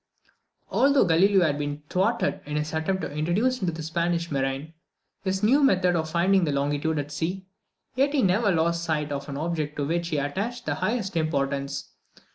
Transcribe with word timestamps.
Although 0.71 1.05
Galileo 1.05 1.43
had 1.45 1.59
been 1.59 1.83
thwarted 1.87 2.41
in 2.47 2.55
his 2.55 2.73
attempt 2.73 3.03
to 3.03 3.11
introduce 3.11 3.61
into 3.61 3.71
the 3.71 3.83
Spanish 3.83 4.31
marine 4.31 4.73
his 5.23 5.43
new 5.43 5.63
method 5.63 5.95
of 5.95 6.09
finding 6.09 6.43
the 6.43 6.51
longitude 6.51 6.97
at 6.97 7.11
sea, 7.11 7.45
yet 7.93 8.11
he 8.11 8.23
never 8.23 8.51
lost 8.51 8.83
sight 8.83 9.11
of 9.11 9.29
an 9.29 9.37
object 9.37 9.75
to 9.75 9.85
which 9.85 10.07
he 10.07 10.17
attached 10.17 10.65
the 10.65 10.73
highest 10.73 11.15
importance. 11.15 11.91